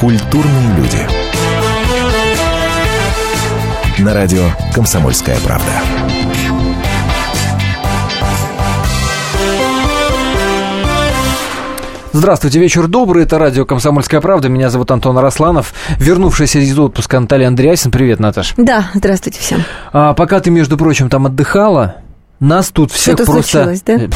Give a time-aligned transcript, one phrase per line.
[0.00, 0.98] Культурные люди.
[3.98, 5.72] На радио «Комсомольская правда».
[12.12, 13.24] Здравствуйте, вечер добрый.
[13.24, 14.48] Это радио «Комсомольская правда».
[14.48, 15.74] Меня зовут Антон Арасланов.
[15.98, 17.90] Вернувшийся из отпуска Наталья Андреасин.
[17.90, 18.54] Привет, Наташ.
[18.56, 19.64] Да, здравствуйте всем.
[19.92, 21.96] А, пока ты, между прочим, там отдыхала,
[22.40, 23.74] нас тут всех Что-то просто...
[23.84, 23.94] да?
[23.94, 24.08] Э,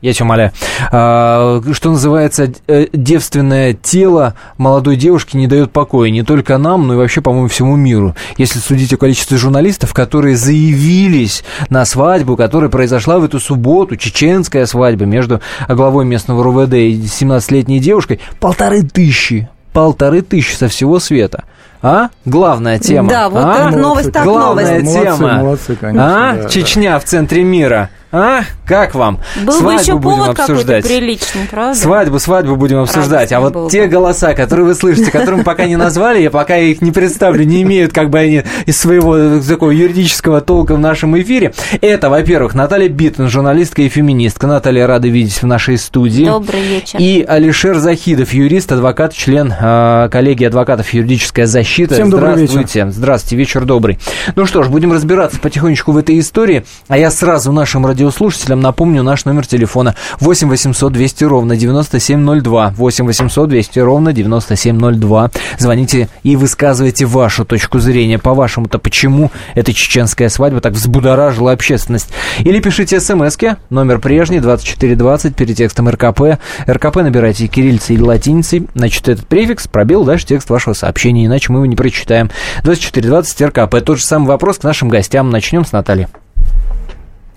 [0.00, 0.52] Я тебя умоляю.
[0.90, 6.94] А, что называется, э, девственное тело молодой девушки не дает покоя не только нам, но
[6.94, 8.16] и вообще, по-моему, всему миру.
[8.36, 14.66] Если судить о количестве журналистов, которые заявились на свадьбу, которая произошла в эту субботу, чеченская
[14.66, 19.48] свадьба между главой местного РУВД и 17-летней девушкой, полторы тысячи.
[19.72, 21.44] Полторы тысячи со всего света.
[21.82, 22.08] А?
[22.24, 23.08] Главная тема.
[23.08, 23.70] Да, вот а?
[23.70, 24.96] новость так Главная новость.
[24.96, 25.34] Молодцы, тема.
[25.34, 26.34] молодцы, конечно, А?
[26.34, 26.48] да, да.
[26.48, 27.90] Чечня в центре мира.
[28.10, 28.42] А?
[28.66, 29.20] Как вам?
[29.36, 30.84] Был бы свадьбу еще будем повод какой-то обсуждать.
[30.86, 31.78] приличный, правда?
[31.78, 33.32] Свадьбу, свадьбу будем обсуждать.
[33.32, 33.88] А Радостно вот было те бы.
[33.88, 37.92] голоса, которые вы слышите, которым пока не назвали, я пока их не представлю, не имеют
[37.92, 41.52] как бы они из своего э, такого юридического толка в нашем эфире.
[41.80, 44.46] Это, во-первых, Наталья Биттон, журналистка и феминистка.
[44.46, 46.24] Наталья, рада видеть в нашей студии.
[46.24, 46.98] Добрый вечер.
[46.98, 51.94] И Алишер Захидов, юрист, адвокат, член э, коллегии адвокатов «Юридическая защита».
[51.94, 52.90] Всем добрый Здравствуйте.
[52.90, 53.98] Здравствуйте, вечер добрый.
[54.34, 56.64] Ну что ж, будем разбираться потихонечку в этой истории.
[56.88, 62.74] А я сразу нашим радиослушателям напомню наш номер телефона 8 800 200 ровно 9702.
[62.76, 65.30] 8 800 200 ровно 9702.
[65.58, 68.20] Звоните и высказывайте вашу точку зрения.
[68.20, 72.10] По-вашему-то, почему эта чеченская свадьба так взбудоражила общественность?
[72.38, 76.38] Или пишите смски, номер прежний, 2420, перед текстом РКП.
[76.68, 78.68] РКП набирайте кириллицей или латиницей.
[78.76, 82.30] Значит, этот префикс, пробел, дальше текст вашего сообщения, иначе мы его не прочитаем.
[82.62, 83.84] 2420 РКП.
[83.84, 85.30] Тот же самый вопрос к нашим гостям.
[85.30, 86.06] Начнем с Натальи.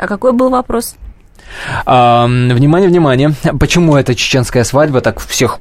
[0.01, 0.95] А какой был вопрос?
[1.85, 3.35] Внимание, внимание.
[3.59, 5.59] Почему эта чеченская свадьба так всех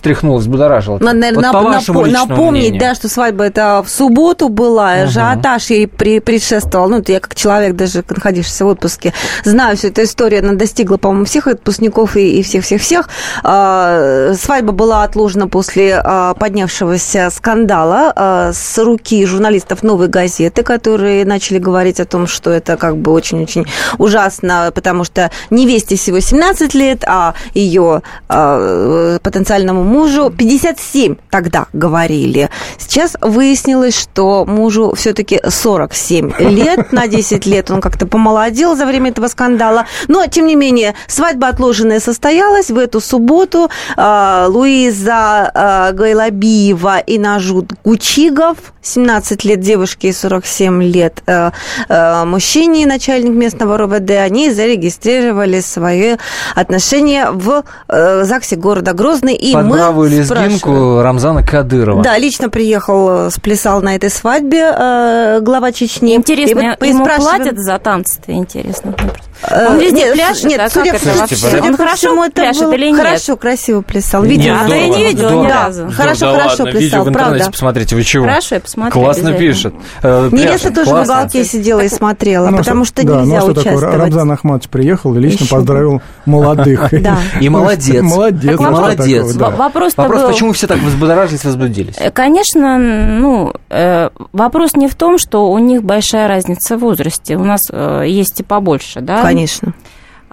[0.00, 0.98] стряхнула, взбудоражила?
[0.98, 2.80] Надо, наверное, Вот по нап- личному напомнить, мнению.
[2.80, 5.02] да, что свадьба это в субботу была, Ага.
[5.02, 6.88] ажиотаж ей при- предшествовал.
[6.88, 9.12] Ну, я как человек, даже находившийся в отпуске,
[9.44, 10.40] знаю всю эту историю.
[10.42, 13.08] Она достигла, по-моему, всех отпускников и, всех-всех-всех.
[13.44, 21.24] А, свадьба была отложена после а, поднявшегося скандала а, с руки журналистов «Новой газеты», которые
[21.26, 23.66] начали говорить о том, что это как бы очень-очень
[23.98, 32.48] ужасно, потому что невесте всего 17 лет, а ее а, потенциальному мужу 57 тогда говорили.
[32.78, 39.10] Сейчас выяснилось, что мужу все-таки 47 лет, на 10 лет он как-то помолодел за время
[39.10, 39.86] этого скандала.
[40.08, 43.68] Но, тем не менее, свадьба отложенная состоялась в эту субботу.
[43.96, 51.52] А, Луиза а, Гайлабиева и Нажут Гучигов, 17 лет девушке и 47 лет а,
[51.88, 56.16] а, мужчине, начальник местного РОВД, они зарегистрировали свои
[56.54, 59.34] отношения в э, ЗАГСе города Грозный.
[59.34, 62.02] И Под мы спрашиваем- лезгинку Рамзана Кадырова.
[62.02, 66.14] Да, лично приехал, э, сплясал на этой свадьбе э, глава Чечни.
[66.14, 68.94] Интересно, И вот ему платят за танцы-то, интересно.
[68.98, 69.08] Э,
[69.50, 71.36] Он везде нет, пляшет, нет, а судя, как это судя- вообще?
[71.36, 72.98] судя Он хорошо всему, это пляшет было- или нет?
[73.06, 74.22] Хорошо, красиво плясал.
[74.22, 74.54] Нет, Видео.
[74.54, 75.72] да, здорово, я не видела ни разу.
[75.72, 77.50] Здорово, Хорошо, да хорошо ладно, видео плясал, в интернете правда.
[77.52, 78.24] посмотрите, вы чего?
[78.26, 79.74] Хорошо, я посмотрю Классно пишет.
[80.02, 81.14] Э, Невеста тоже в классно.
[81.14, 83.72] уголке сидела и смотрела, Ну, потому что да, ну, нельзя а что такое?
[83.76, 83.96] участвовать.
[84.00, 86.88] Рамзан Ахматович приехал и лично Еще поздравил молодых.
[87.00, 87.16] Да.
[87.40, 88.02] И молодец.
[88.02, 88.60] Молодец.
[88.60, 89.34] А молодец.
[89.34, 89.50] да.
[89.50, 90.28] Вопрос, был...
[90.28, 91.94] почему все так возбудоражились, возбудились?
[91.98, 97.36] Э, Конечно, ну, э, вопрос не в том, что у них большая разница в возрасте.
[97.36, 99.22] У нас э, есть и побольше, да?
[99.34, 99.74] Конечно.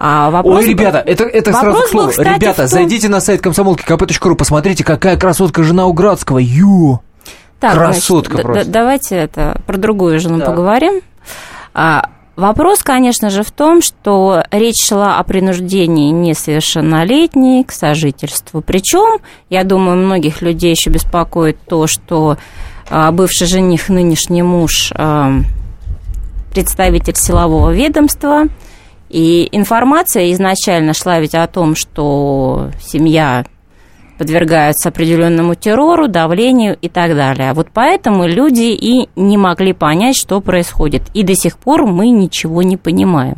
[0.00, 0.58] А вопрос...
[0.58, 2.10] Ой, ребята, это, это вопрос сразу к был, слову.
[2.10, 6.38] кстати, Ребята, том- зайдите на сайт комсомолки kp.ру, посмотрите, какая красотка жена у Градского.
[6.38, 7.00] Ю!
[7.58, 8.64] Так, Красотка значит, просто.
[8.66, 10.46] д- давайте это про другую жену Да.
[10.46, 11.00] поговорим.
[11.74, 18.60] А, вопрос, конечно же, в том, что речь шла о принуждении несовершеннолетней к сожительству.
[18.60, 19.18] Причем,
[19.50, 22.36] я думаю, многих людей еще беспокоит то, что
[22.88, 25.32] а, бывший жених, нынешний муж, а,
[26.52, 28.44] представитель силового ведомства.
[29.08, 33.44] И информация изначально шла ведь о том, что семья
[34.18, 37.52] подвергаются определенному террору, давлению и так далее.
[37.52, 41.04] Вот поэтому люди и не могли понять, что происходит.
[41.14, 43.36] И до сих пор мы ничего не понимаем.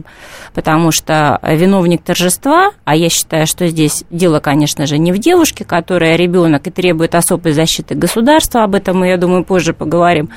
[0.54, 5.64] Потому что виновник торжества, а я считаю, что здесь дело, конечно же, не в девушке,
[5.64, 10.30] которая ребенок и требует особой защиты государства, об этом мы, я думаю, позже поговорим,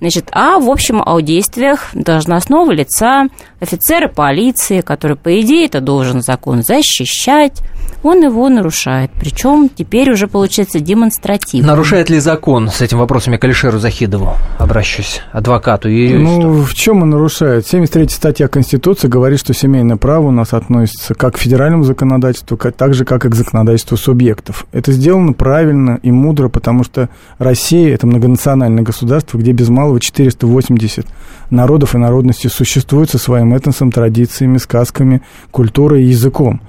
[0.00, 3.26] Значит, а в общем о действиях должностного лица,
[3.60, 7.62] офицера полиции, который, по идее, это должен закон защищать,
[8.02, 9.10] он его нарушает.
[9.18, 11.68] Причем теперь уже получается демонстративно.
[11.68, 12.68] Нарушает ли закон?
[12.68, 16.40] С этим вопросом я к Алишеру Захидову обращусь, адвокату и юристу.
[16.40, 17.66] Ну, в чем он нарушает?
[17.66, 22.76] 73 статья Конституции говорит, что семейное право у нас относится как к федеральному законодательству, как,
[22.76, 24.66] так же, как и к законодательству субъектов.
[24.72, 27.08] Это сделано правильно и мудро, потому что
[27.38, 31.06] Россия– это многонациональное государство, где без малого 480
[31.50, 36.60] народов и народностей существуют со своим этносом, традициями, сказками, культурой и языком.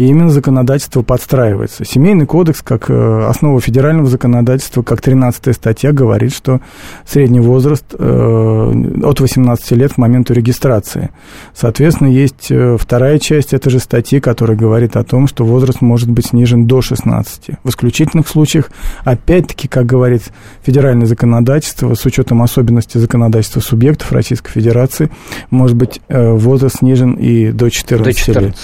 [0.00, 1.84] И именно законодательство подстраивается.
[1.84, 6.62] Семейный кодекс, как э, основа федерального законодательства, как 13 статья, говорит, что
[7.04, 11.10] средний возраст э, от 18 лет к моменту регистрации.
[11.54, 16.10] Соответственно, есть э, вторая часть этой же статьи, которая говорит о том, что возраст может
[16.10, 17.58] быть снижен до 16.
[17.62, 18.70] В исключительных случаях,
[19.04, 20.22] опять-таки, как говорит
[20.62, 25.10] федеральное законодательство, с учетом особенностей законодательства субъектов Российской Федерации,
[25.50, 28.46] может быть возраст снижен и до 14, до 14.
[28.46, 28.56] лет.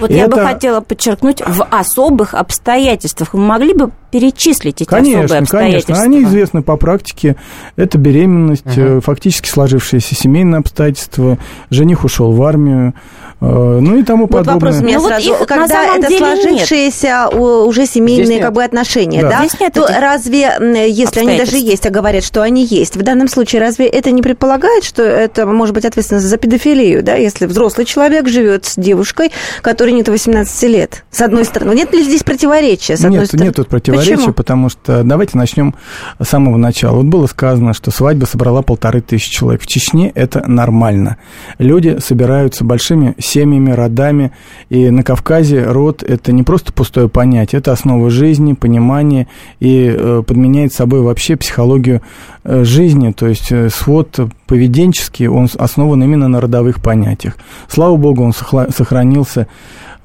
[0.00, 0.36] Вот и я это...
[0.36, 3.34] бы хотела подчеркнуть, в особых обстоятельствах.
[3.34, 5.94] Вы могли бы перечислить эти конечно, особые обстоятельства?
[5.94, 7.36] Конечно, они известны по практике.
[7.76, 9.00] Это беременность, угу.
[9.00, 11.38] фактически сложившиеся семейные обстоятельства,
[11.70, 12.94] жених ушел в армию,
[13.40, 14.54] Э, ну и тому вот подобное.
[14.54, 15.30] вопрос у меня ну, сразу.
[15.30, 17.34] Вот их Когда это сложившиеся нет.
[17.34, 19.38] уже семейные как бы отношения, да, да?
[19.46, 23.28] Здесь нет то разве, если они даже есть, а говорят, что они есть, в данном
[23.28, 27.86] случае разве это не предполагает, что это может быть ответственность за педофилию, да, если взрослый
[27.86, 29.30] человек живет с девушкой,
[29.62, 31.74] которой нет 18 лет, с одной стороны.
[31.74, 33.46] Нет ли здесь противоречия, с одной нет, стороны?
[33.46, 34.32] Нет тут противоречия, Почему?
[34.32, 35.74] потому что давайте начнем
[36.20, 36.96] с самого начала.
[36.96, 39.62] Вот было сказано, что свадьба собрала полторы тысячи человек.
[39.62, 41.16] В Чечне это нормально.
[41.58, 44.32] Люди собираются большими семьями, родами.
[44.68, 49.26] И на Кавказе род– это не просто пустое понятие, это основа жизни, понимания
[49.60, 52.02] и э, подменяет собой вообще психологию
[52.44, 57.36] э, жизни, то есть э, свод поведенческий, он основан именно на родовых понятиях.
[57.68, 59.46] Слава богу, он сохранился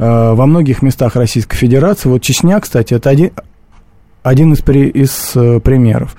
[0.03, 2.09] во многих местах Российской Федерации.
[2.09, 3.31] Вот Чечня, кстати, это один,
[4.23, 6.15] один из, при, из э, примеров.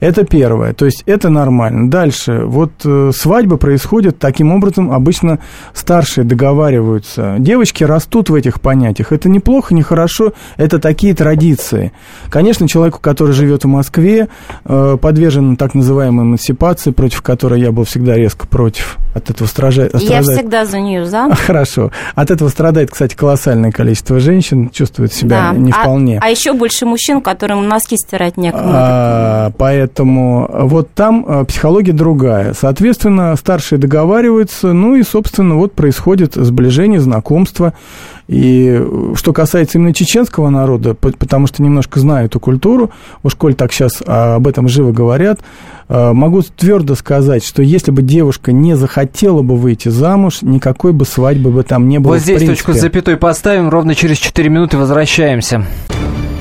[0.00, 0.74] Это первое.
[0.74, 1.88] То есть это нормально.
[1.88, 2.42] Дальше.
[2.44, 4.90] Вот э, свадьба происходит таким образом.
[4.90, 5.38] Обычно
[5.72, 7.36] старшие договариваются.
[7.38, 9.12] Девочки растут в этих понятиях.
[9.12, 10.32] Это неплохо, не хорошо.
[10.56, 11.92] Это такие традиции.
[12.28, 14.28] Конечно, человеку, который живет в Москве,
[14.64, 18.98] э, подвержен так называемой эмансипации, против которой я был всегда резко против.
[19.14, 19.88] От этого стража...
[19.94, 21.32] Я всегда за нее за.
[21.46, 21.92] Хорошо.
[22.16, 25.58] От этого страдает, кстати, колоссальное количество женщин, чувствуют себя да.
[25.58, 26.18] не а, вполне.
[26.20, 28.70] А еще больше мужчин, которые которым носки стирать некому.
[28.72, 32.54] А, поэтому вот там а, психология другая.
[32.58, 37.74] Соответственно, старшие договариваются, ну и, собственно, вот происходит сближение, знакомство.
[38.26, 38.82] И
[39.14, 42.90] что касается именно чеченского народа, потому что немножко знаю эту культуру,
[43.22, 45.40] уж коль так сейчас об этом живо говорят,
[45.88, 51.04] а, могу твердо сказать, что если бы девушка не захотела бы выйти замуж, никакой бы
[51.04, 52.12] свадьбы бы там не было.
[52.12, 55.66] Вот здесь точку с запятой поставим, ровно через 4 минуты возвращаемся.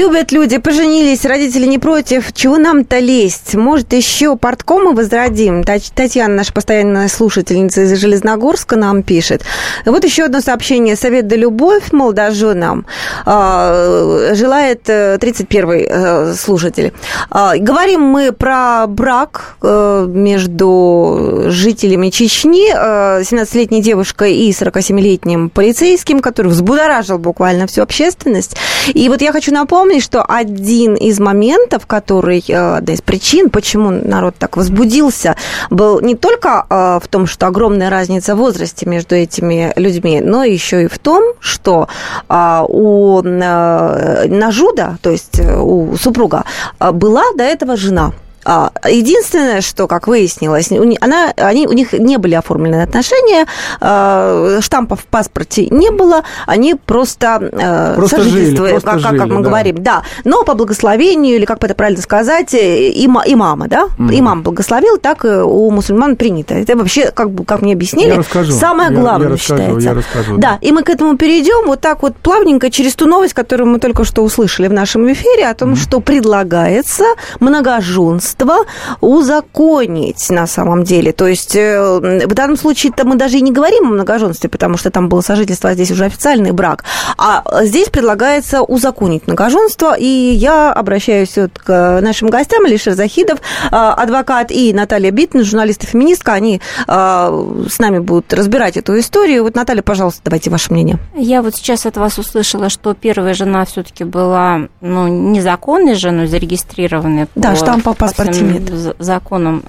[0.00, 2.32] Любят люди, поженились, родители не против.
[2.32, 3.54] Чего нам-то лезть?
[3.54, 5.62] Может, еще порткома возродим?
[5.62, 9.42] Татьяна, наша постоянная слушательница из Железногорска, нам пишет.
[9.84, 10.96] Вот еще одно сообщение.
[10.96, 12.86] Совет да любовь молодоженам.
[13.26, 16.94] А, желает 31-й э, э, слушатель.
[17.28, 26.48] А, говорим мы про брак э, между жителями Чечни, 17-летней девушкой и 47-летним полицейским, который
[26.48, 28.56] взбудоражил буквально всю общественность.
[28.94, 33.50] И вот я хочу напомнить, напомнить, что один из моментов, который, э, одна из причин,
[33.50, 35.36] почему народ так возбудился,
[35.70, 40.44] был не только э, в том, что огромная разница в возрасте между этими людьми, но
[40.44, 41.88] еще и в том, что
[42.28, 46.44] э, у Нажуда, то есть у супруга,
[46.78, 48.12] была до этого жена.
[48.44, 50.70] А, единственное, что, как выяснилось,
[51.00, 53.46] она, они, у них не были оформлены отношения,
[53.80, 59.28] а, штампов в паспорте не было, они просто, э, просто жили, просто как, жили, как
[59.28, 59.48] мы да.
[59.48, 60.02] говорим, да.
[60.24, 64.18] Но по благословению, или как бы это правильно сказать, и, имама, да, mm.
[64.18, 66.54] имам благословил, так у мусульман принято.
[66.54, 69.88] Это вообще, как, как мне объяснили, я расскажу, самое главное я, я расскажу, считается.
[69.88, 70.52] Я расскажу, да.
[70.52, 73.78] да, и мы к этому перейдем вот так вот плавненько через ту новость, которую мы
[73.78, 75.76] только что услышали в нашем эфире, о том, mm.
[75.76, 77.04] что предлагается
[77.38, 78.66] многоженство многоженство
[79.00, 81.12] узаконить на самом деле.
[81.12, 84.90] То есть э, в данном случае-то мы даже и не говорим о многоженстве, потому что
[84.90, 86.84] там было сожительство, а здесь уже официальный брак.
[87.16, 93.68] А здесь предлагается узаконить многоженство, и я обращаюсь вот к нашим гостям, Алишер Захидов, э,
[93.70, 99.44] адвокат, и Наталья Биттен, журналист и феминистка, они э, с нами будут разбирать эту историю.
[99.44, 100.98] Вот, Наталья, пожалуйста, давайте ваше мнение.
[101.14, 107.26] Я вот сейчас от вас услышала, что первая жена все-таки была ну, незаконной женой, зарегистрированной
[107.34, 108.96] да, по, штампа по паспорте нет.
[108.98, 109.62] законам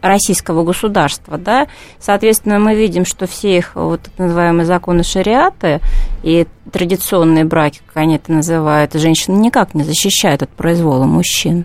[0.00, 1.38] российского государства.
[1.38, 1.66] Да?
[1.98, 5.80] Соответственно, мы видим, что все их вот так называемые законы шариаты
[6.22, 11.64] и традиционные браки, как они это называют, женщины никак не защищают от произвола мужчин.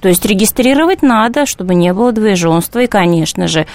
[0.00, 2.80] То есть регистрировать надо, чтобы не было двоеженства.
[2.80, 3.66] И, конечно же,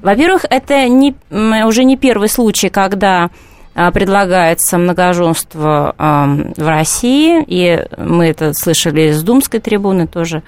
[0.00, 3.30] во-первых, это не, уже не первый случай, когда
[3.74, 10.42] а, предлагается многоженство в России, и мы это слышали с Думской трибуны тоже.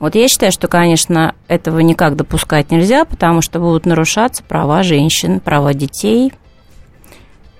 [0.00, 5.40] Вот я считаю, что, конечно, этого никак допускать нельзя, потому что будут нарушаться права женщин,
[5.40, 6.32] права детей–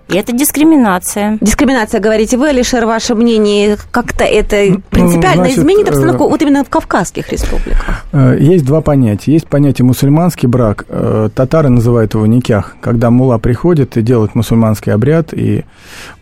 [0.09, 1.37] и это дискриминация.
[1.43, 6.41] Дискриминация, говорите вы, Алишер, ваше мнение, как-то это ну, принципиально Значит, изменит обстановку э, вот
[6.41, 8.07] именно в Кавказских республиках?
[8.13, 9.33] Э, есть два понятия.
[9.33, 10.87] Есть понятие мусульманский брак.
[10.89, 15.65] Э, татары называют его никях, когда мула приходит и делает мусульманский обряд, и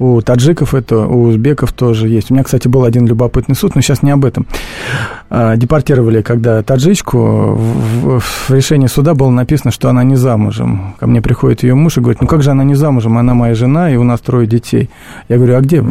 [0.01, 2.33] у таджиков это, у узбеков тоже есть.
[2.33, 4.47] У меня, кстати, был один любопытный суд, но сейчас не об этом.
[5.31, 10.95] Депортировали, когда таджичку, в, в решении суда было написано, что она не замужем.
[10.99, 13.55] Ко мне приходит ее муж и говорит, ну как же она не замужем, она моя
[13.55, 14.89] жена, жена, и у нас трое детей.
[15.29, 15.85] Я говорю, а где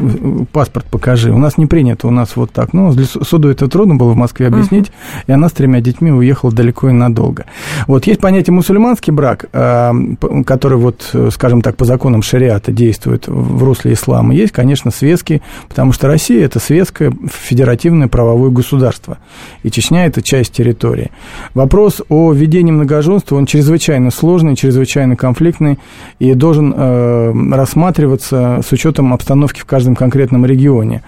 [0.51, 1.31] паспорт покажи?
[1.31, 2.73] У нас не принято, у нас вот так.
[2.73, 5.23] Ну, суду это трудно было в Москве объяснить, uh-huh.
[5.27, 7.45] и она с тремя детьми уехала далеко и надолго.
[7.87, 13.93] Вот есть понятие мусульманский брак, который вот, скажем так, по законам шариата действует в русле
[13.93, 14.33] ислама.
[14.33, 19.17] Есть, конечно, светский, потому что Россия– это светское федеративное правовое государство,
[19.63, 21.11] и Чечня– это часть территории.
[21.53, 25.79] Вопрос о введении многоженства, он чрезвычайно сложный, чрезвычайно конфликтный,
[26.19, 31.03] и должен э, рассматриваться с учетом обстановки в каждом конкретном регионе.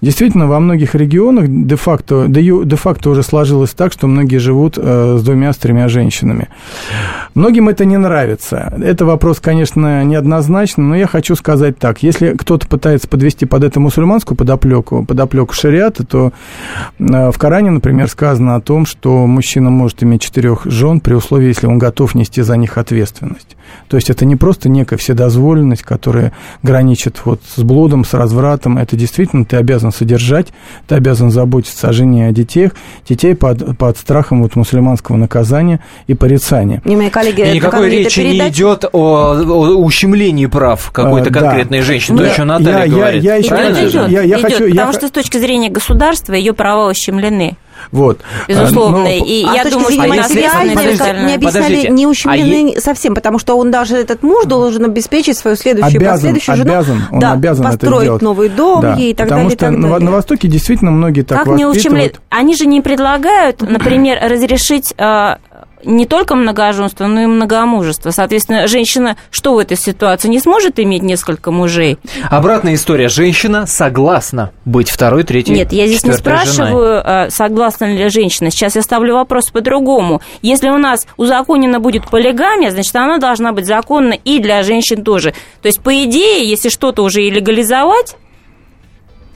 [0.00, 5.52] Действительно, во многих регионах де-факто, де-факто уже сложилось так, что многие живут э, с двумя,
[5.52, 6.48] с тремя женщинами.
[7.34, 8.72] Многим это не нравится.
[8.82, 12.02] Это вопрос, конечно, неоднозначный, но я хочу сказать так.
[12.02, 16.32] Если кто-то пытается подвести под это мусульманскую подоплеку, подоплеку шариата, то
[16.98, 21.48] э, в Коране, например, сказано о том, что мужчина может иметь четырех жен при условии,
[21.48, 23.56] если он готов нести за них ответственность.
[23.88, 26.32] То есть это не просто некая вседозволенность, которая
[26.64, 28.76] граничит вот с блудом, с развратом.
[28.76, 30.48] Это действительно ты обязан содержать,
[30.88, 32.72] ты обязан заботиться о жене и о детях,
[33.08, 35.78] детей под, под страхом вот мусульманского наказания
[36.08, 36.82] и порицания.
[36.84, 38.48] И мои коллеги, и никакой речи передать...
[38.48, 41.84] не идет о, о ущемлении прав какой-то а, конкретной да.
[41.84, 42.18] женщины.
[42.18, 43.22] То, что Наталья я, говорит.
[43.22, 44.92] Я, я, я, идет, я, я идет, хочу, потому я...
[44.92, 47.56] что с точки зрения государства ее права ущемлены.
[47.90, 48.20] Вот.
[48.48, 48.98] Безусловно.
[48.98, 49.08] Но...
[49.08, 53.70] И а я думаю, что материально не объясняли, не ущемлены а совсем, потому что он
[53.70, 56.72] даже этот муж должен обеспечить свою следующую обязан, последующую жену.
[56.72, 59.56] Обязан, он да, обязан построить это новый дом да, ей и так потому далее.
[59.56, 62.20] Потому что на, на Востоке действительно многие так Как не ущемляют?
[62.28, 65.38] Они же не предлагают, например, разрешить а,
[65.84, 68.10] не только многоженство, но и многомужество.
[68.10, 71.98] Соответственно, женщина что в этой ситуации не сможет иметь несколько мужей?
[72.30, 73.08] Обратная история.
[73.08, 77.02] Женщина согласна быть второй, третьей, Нет, я здесь не спрашиваю, женой.
[77.04, 78.50] А, согласна ли женщина.
[78.50, 80.20] Сейчас я ставлю вопрос по-другому.
[80.42, 85.34] Если у нас узаконена будет полигамия, значит, она должна быть законна и для женщин тоже.
[85.60, 88.16] То есть, по идее, если что-то уже и легализовать,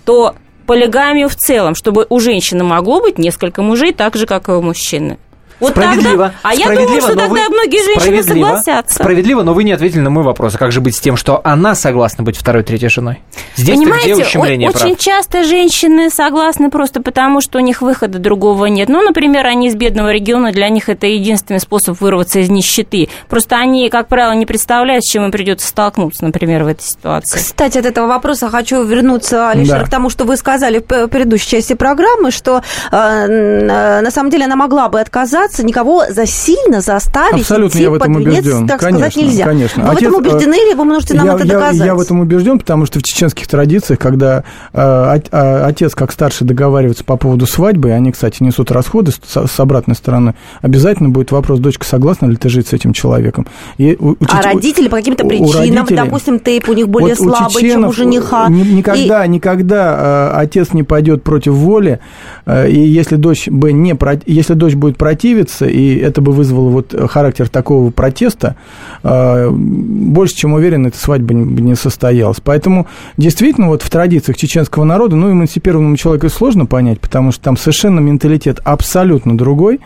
[0.05, 0.35] то
[0.67, 4.63] полигамию в целом, чтобы у женщины могло быть несколько мужей, так же, как и у
[4.63, 5.19] мужчины.
[5.59, 6.11] Вот справедливо.
[6.11, 8.95] Тогда, а я думаю, что тогда вы, многие женщины согласятся.
[8.95, 10.55] Справедливо, но вы не ответили на мой вопрос.
[10.55, 13.23] А как же быть с тем, что она согласна быть второй, третьей женой?
[13.57, 14.85] Здесь Понимаете, где ущемление прав?
[14.85, 18.89] очень часто женщины согласны просто потому, что у них выхода другого нет.
[18.89, 23.09] Ну, например, они из бедного региона, для них это единственный способ вырваться из нищеты.
[23.29, 27.39] Просто они, как правило, не представляют, с чем им придется столкнуться, например, в этой ситуации.
[27.39, 29.85] Кстати, от этого вопроса хочу вернуться, Алишер, да.
[29.87, 34.45] к тому, что вы сказали в предыдущей части программы, что э, э на самом деле
[34.45, 38.41] она могла бы отказаться отказаться, никого засильно заставить Абсолютно идти я в этом под венец,
[38.41, 38.69] убежден.
[38.69, 39.45] так конечно, сказать, нельзя.
[39.45, 39.85] Конечно.
[39.85, 41.77] Вы Отец, в этом убеждены или вы можете нам я, это доказать?
[41.77, 45.21] Я, я в этом убежден, потому что в чеченских традициях, когда э,
[45.65, 50.35] отец как старший договаривается по поводу свадьбы, они, кстати, несут расходы с, с обратной стороны,
[50.63, 53.47] обязательно будет вопрос, дочка, согласна ли ты жить с этим человеком?
[53.79, 57.37] И у, у, а родители по каким-то причинам, родителей, допустим, тейп у них более вот
[57.37, 58.49] слабый, чем у жениха.
[58.49, 59.29] Никогда, и...
[59.29, 62.01] никогда э, отец не пойдет против воли,
[62.47, 66.71] э, и если дочь, бы не, если дочь будет противиться, противиться, и это бы вызвало
[66.71, 68.57] вот характер такого протеста,
[69.03, 72.39] э, больше чем уверен, эта свадьба бы не состоялась.
[72.43, 77.57] Поэтому действительно вот в традициях чеченского народа, ну, эмансипированному человеку сложно понять, потому что там
[77.57, 79.81] совершенно менталитет абсолютно другой,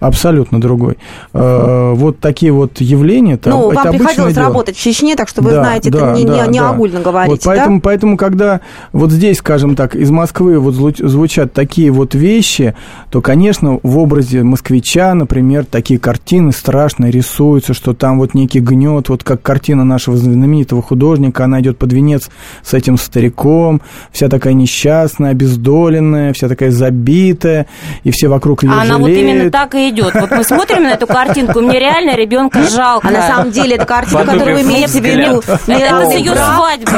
[0.00, 0.98] абсолютно другой.
[1.32, 3.36] Э, вот такие вот явления...
[3.36, 4.46] Там, ну, вам приходилось дело.
[4.46, 6.70] работать в Чечне, так что вы да, знаете, да, это не, да, не, не да.
[6.70, 7.82] огульно говорите, вот поэтому, да?
[7.82, 8.60] Поэтому, когда
[8.92, 12.74] вот здесь, скажем так, из Москвы вот звучат такие вот вещи,
[13.10, 19.08] то, конечно, в образе москвича, например, такие картины страшные рисуются, что там вот некий гнет,
[19.08, 22.28] вот как картина нашего знаменитого художника, она идет под венец
[22.64, 27.66] с этим стариком, вся такая несчастная, обездоленная, вся такая забитая,
[28.02, 29.30] и все вокруг ее А она вот жалеют.
[29.30, 30.12] именно так и идет.
[30.14, 33.06] Вот мы смотрим на эту картинку, мне реально ребенка жалко.
[33.06, 35.42] А на самом деле это картина, которую вы имеете в виду.
[35.68, 36.90] Это с ее свадьбы.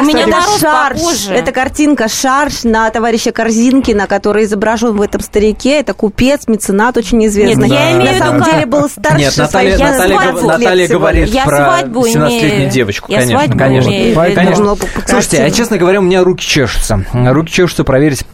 [0.00, 1.32] У меня попозже.
[1.32, 5.78] это картинка шарж на товарища Корзинкина, который изображен в этом старике.
[5.78, 7.68] Это купец, меценат очень известный.
[7.68, 10.46] Нет, я имею на в самом виду, деле был старше Нет, Наталья, я Наталья, свадьбу
[10.46, 11.28] Наталья говорит.
[11.28, 12.70] Я про свадьбу 17-летнюю имею.
[12.70, 13.10] девочку.
[13.10, 13.88] Я конечно, свадьбу конечно.
[13.88, 15.50] имею быть Слушайте, а картина.
[15.50, 17.04] честно говоря, у меня руки чешутся.
[17.12, 18.24] Руки чешутся проверить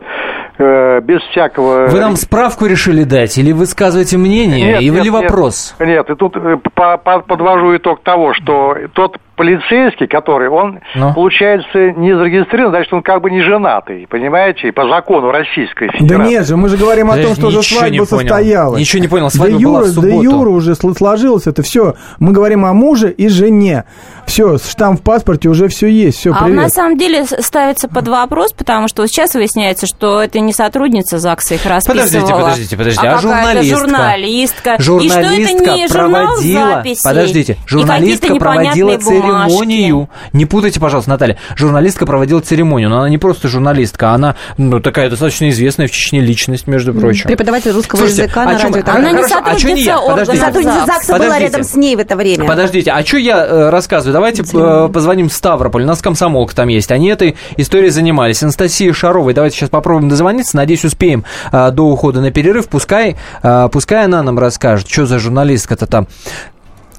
[0.58, 1.88] э, без всякого...
[1.88, 5.14] Вы нам справку решили дать или высказываете мнение, Нет, или нет, нет.
[5.14, 5.76] вопрос?
[5.80, 11.14] Нет, и тут э, по- по- подвожу итог того, что тот полицейский, который, он, Ну?
[11.14, 15.98] получается, не зарегистрирован, значит, он как бы не женатый, понимаете, и по закону Российской Да
[15.98, 16.30] Федерации.
[16.30, 18.80] нет же, мы же говорим о том, что уже свадьба состоялась.
[18.80, 20.08] Ничего не понял, свадьба да была в Юра, субботу.
[20.16, 21.96] Да Юра уже сл- сложилось это все.
[22.20, 23.86] Мы говорим о муже и жене.
[24.26, 26.56] Все, штамп в паспорте уже все есть, все, А привет.
[26.64, 31.18] на самом деле ставится под вопрос, потому что вот сейчас выясняется, что это не сотрудница
[31.18, 32.04] ЗАГСа их расписывала.
[32.06, 33.08] Подождите, подождите, подождите.
[33.08, 33.80] А а какая-то журналистка?
[33.80, 34.76] журналистка.
[34.76, 37.04] И Журналистка что это не журнал проводила, записей.
[37.04, 39.23] подождите, журналистка проводила бумажки.
[39.24, 40.10] Церемонию.
[40.34, 41.38] Не путайте, пожалуйста, Наталья.
[41.56, 46.22] Журналистка проводила церемонию, но она не просто журналистка, она ну, такая достаточно известная в Чечне
[46.22, 47.28] личность, между прочим.
[47.28, 48.82] Преподаватель русского Слушайте, языка на радио.
[48.86, 50.36] Она не а не сотрудница.
[50.36, 51.18] Сотрудница ЗАГСа.
[51.18, 52.46] Была рядом с ней в это время.
[52.46, 54.14] Подождите, а что я э, рассказываю?
[54.14, 56.92] Давайте э, позвоним в Ставрополь, у нас комсомолка там есть.
[56.92, 58.44] Они этой историей занимались.
[58.44, 60.58] Анастасия Шаровой, давайте сейчас попробуем дозвониться.
[60.58, 62.68] Надеюсь, успеем э, до ухода на перерыв.
[62.68, 63.18] Пускай,
[63.72, 66.08] пускай она нам расскажет, что за журналистка-то там.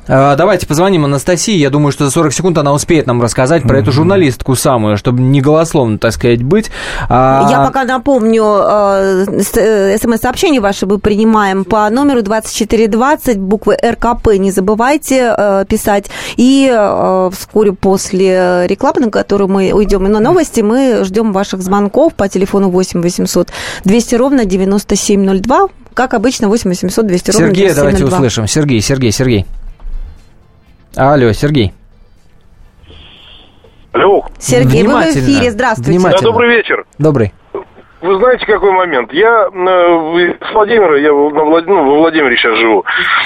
[0.06, 1.56] Э, Давайте позвоним Анастасии.
[1.56, 5.22] Я думаю, что за 40 секунд она успеет нам рассказать про эту журналистку самую, чтобы
[5.22, 6.70] не голословно, так сказать, быть.
[7.08, 14.28] А, Я пока напомню, с- э, смс-сообщение ваше мы принимаем по номеру 2420, буквы РКП,
[14.38, 16.10] не забывайте э, писать.
[16.36, 22.14] И э, вскоре после рекламы, на которую мы уйдем на новости, мы ждем ваших звонков
[22.14, 23.48] по телефону 8 800
[23.84, 25.68] 200 ровно 9702.
[25.94, 28.16] Как обычно, 8 800 200 ровно Сергея давайте 9702.
[28.18, 28.46] услышим.
[28.48, 29.46] Сергей, Сергей, Сергей.
[30.96, 31.72] Алло, Сергей.
[33.92, 34.26] Алло.
[34.38, 36.00] Сергей, вы в эфире, здравствуйте.
[36.00, 36.84] Да, добрый вечер.
[36.98, 37.32] Добрый.
[38.04, 39.10] Вы знаете, какой момент?
[39.14, 42.84] Я э, с Владимира, я на Влад- ну, во Владимире сейчас живу.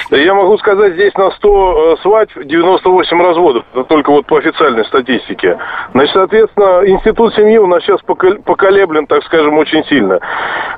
[0.09, 3.65] Я могу сказать, здесь на 100 э, свадьб 98 разводов.
[3.73, 5.59] Это только вот по официальной статистике.
[5.91, 10.17] Значит, соответственно, институт семьи у нас сейчас покол- поколеблен, так скажем, очень сильно.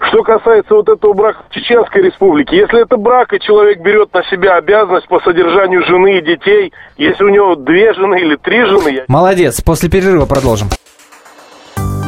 [0.07, 4.23] Что касается вот этого брака в Чеченской республике, если это брак, и человек берет на
[4.23, 8.89] себя обязанность по содержанию жены и детей, если у него две жены или три жены,
[8.89, 9.61] я Молодец.
[9.61, 10.69] После перерыва продолжим.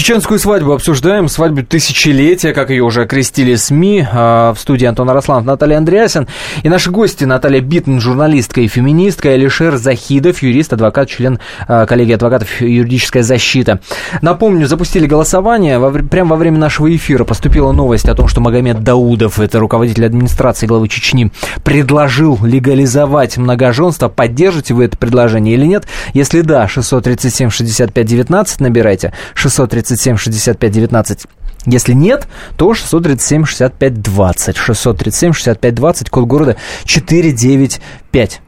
[0.00, 4.06] Чеченскую свадьбу обсуждаем, свадьбу тысячелетия, как ее уже окрестили СМИ.
[4.10, 6.26] А, в студии Антон Арасланов, Наталья Андреасин.
[6.62, 12.14] И наши гости Наталья Биттен, журналистка и феминистка, Алишер Захидов, юрист, адвокат, член а, коллегии
[12.14, 13.80] адвокатов «Юридическая защита».
[14.22, 15.78] Напомню, запустили голосование.
[15.78, 20.06] Во, прямо во время нашего эфира поступила новость о том, что Магомед Даудов, это руководитель
[20.06, 21.30] администрации главы Чечни,
[21.62, 24.08] предложил легализовать многоженство.
[24.08, 25.84] Поддержите вы это предложение или нет?
[26.14, 29.12] Если да, 637-65-19 набирайте.
[29.34, 31.26] 637 637 65 19.
[31.66, 32.26] Если нет,
[32.56, 34.56] то 637 65 20.
[34.56, 38.40] 637 65 20, код города 495.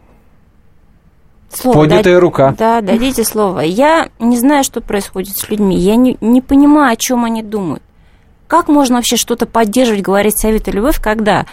[1.51, 2.55] Слово, Поднятая да, рука.
[2.57, 3.61] Да, дадите слово.
[3.61, 5.79] Я не знаю, что происходит с людьми.
[5.79, 7.83] Я не, не понимаю, о чем они думают.
[8.47, 11.47] Как можно вообще что-то поддерживать, говорить совет и любовь, когда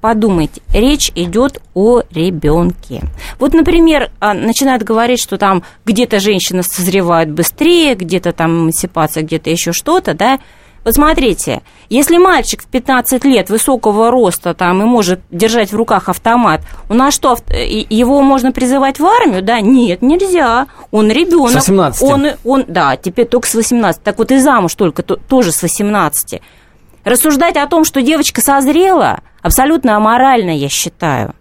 [0.00, 3.02] подумайте, речь идет о ребенке.
[3.38, 9.50] Вот, например, а, начинают говорить, что там где-то женщина созревает быстрее, где-то там эмансипация, где-то
[9.50, 10.38] еще что-то, да.
[10.86, 16.08] Вот смотрите, если мальчик в 15 лет высокого роста там и может держать в руках
[16.08, 19.42] автомат, у нас что, его можно призывать в армию?
[19.42, 20.68] Да, нет, нельзя.
[20.92, 21.50] Он ребенок.
[21.50, 22.02] С 18.
[22.04, 24.00] Он, он, да, теперь только с 18.
[24.00, 26.40] Так вот и замуж только то, тоже с 18.
[27.06, 31.36] Рассуждать о том, что девочка созрела, абсолютно аморально, я считаю.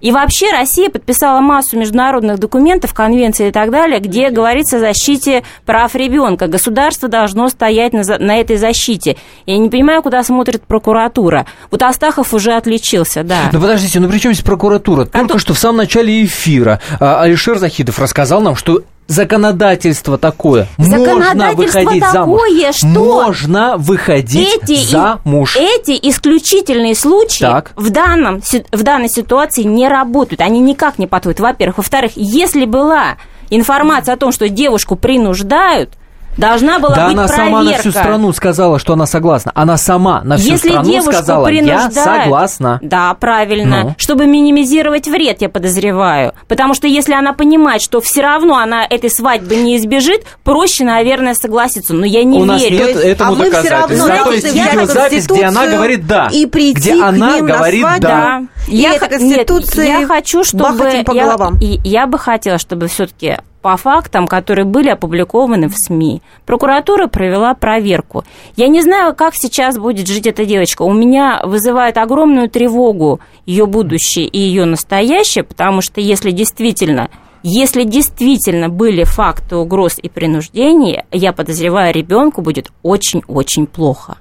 [0.00, 5.42] И вообще Россия подписала массу международных документов, конвенций и так далее, где говорится о защите
[5.66, 6.46] прав ребенка.
[6.46, 9.18] Государство должно стоять на, на этой защите.
[9.44, 11.44] Я не понимаю, куда смотрит прокуратура.
[11.70, 13.50] Вот Астахов уже отличился, да.
[13.52, 15.02] Ну подождите, ну при чем здесь прокуратура?
[15.02, 15.38] А Только а то...
[15.38, 20.66] что в самом начале эфира а, Алишер Захидов рассказал нам, что законодательство такое.
[20.78, 22.40] Можно выходить такое, замуж.
[22.72, 25.56] Что Можно выходить эти, замуж.
[25.56, 27.72] Эти исключительные случаи так.
[27.76, 30.40] В, данном, в данной ситуации не работают.
[30.40, 31.40] Они никак не подходят.
[31.40, 31.78] Во-первых.
[31.78, 33.16] Во-вторых, если была
[33.50, 35.90] информация о том, что девушку принуждают,
[36.36, 37.44] Должна была да быть она проверка.
[37.44, 39.52] сама на всю страну сказала, что она согласна.
[39.54, 42.78] Она сама на всю Если страну сказала, я согласна.
[42.82, 43.82] Да, правильно.
[43.84, 43.94] Ну.
[43.98, 46.32] Чтобы минимизировать вред, я подозреваю.
[46.48, 51.34] Потому что если она понимает, что все равно она этой свадьбы не избежит, проще, наверное,
[51.34, 51.94] согласиться.
[51.94, 52.52] Но я не У верю.
[52.52, 54.06] нас нет этому а доказательств.
[54.06, 56.28] Да, то есть видеозапись, где она говорит «да».
[56.32, 57.98] И прийти где она говорит «да».
[58.00, 58.42] да.
[58.66, 61.04] Я, нет, я хочу, чтобы...
[61.12, 66.20] Я, я бы хотела, чтобы все-таки по фактам, которые были опубликованы в СМИ.
[66.44, 68.22] Прокуратура провела проверку.
[68.56, 70.82] Я не знаю, как сейчас будет жить эта девочка.
[70.82, 77.08] У меня вызывает огромную тревогу ее будущее и ее настоящее, потому что если действительно
[77.42, 84.18] если действительно были факты угроз и принуждения, я подозреваю, ребенку будет очень-очень плохо.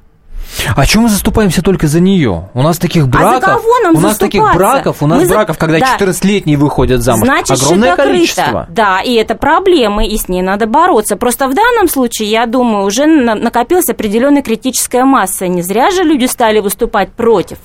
[0.76, 2.50] А чем мы заступаемся только за нее?
[2.54, 5.56] У нас таких браков, а кого нам у нас таких браков, у нас мы браков,
[5.56, 5.60] за...
[5.60, 5.98] когда да.
[5.98, 8.68] 14-летние выходят замуж, Значит, огромное количество.
[8.70, 11.16] Да, и это проблемы, и с ней надо бороться.
[11.16, 15.48] Просто в данном случае, я думаю, уже накопилась определенная критическая масса.
[15.48, 17.58] Не зря же люди стали выступать против.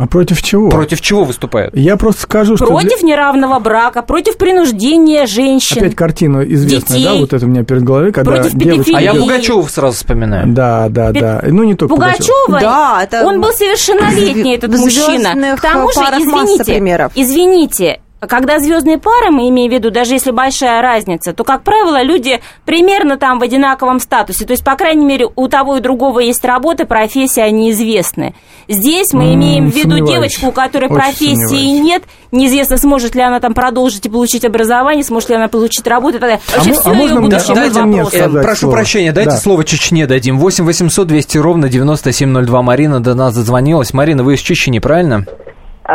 [0.00, 0.70] А против чего?
[0.70, 1.76] Против чего выступают?
[1.76, 2.64] Я просто скажу, что...
[2.64, 3.08] Против для...
[3.10, 5.76] неравного брака, против принуждения женщин.
[5.76, 8.96] Опять картину известная, детей, да, вот это у меня перед головой, когда против девочка...
[8.96, 10.54] А я Пугачева сразу вспоминаю.
[10.54, 11.44] Да, да, да.
[11.46, 12.32] Ну, не только Пугачева.
[12.46, 13.26] Пугачева, да, это...
[13.26, 15.56] он был совершеннолетний, этот мужчина.
[15.58, 20.82] К тому же, извините, извините, когда звездные пары, мы имеем в виду, даже если большая
[20.82, 24.44] разница, то, как правило, люди примерно там в одинаковом статусе.
[24.44, 28.34] То есть, по крайней мере, у того и другого есть работа, профессия, они известны.
[28.68, 31.80] Здесь мы имеем в виду девочку, у которой Очень профессии сомневаюсь.
[31.82, 36.18] нет, неизвестно, сможет ли она там продолжить и получить образование, сможет ли она получить работу
[36.18, 36.40] и так далее.
[36.54, 38.72] Вообще, а все а ее можно мне, дайте мне сказать Прошу слово.
[38.72, 39.36] прощения, дайте да.
[39.38, 40.38] слово Чечне дадим.
[40.38, 42.62] 8 800 200 ровно 9702.
[42.62, 43.94] Марина до нас дозвонилась.
[43.94, 45.26] Марина, вы из Чечни, правильно?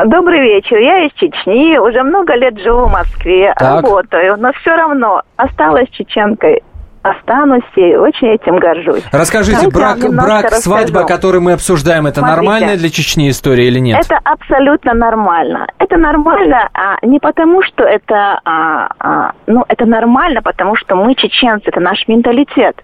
[0.03, 0.77] Добрый вечер.
[0.77, 3.81] Я из Чечни, уже много лет живу в Москве, так.
[3.81, 6.63] работаю, но все равно осталась чеченкой.
[7.01, 9.03] Останусь и очень этим горжусь.
[9.11, 14.03] Расскажите, брак, брак свадьба, который мы обсуждаем, это Смотрите, нормальная для Чечни история или нет?
[14.03, 15.67] Это абсолютно нормально.
[15.77, 21.13] Это нормально а, не потому, что это, а, а, ну, это нормально, потому что мы
[21.13, 22.81] чеченцы, это наш менталитет.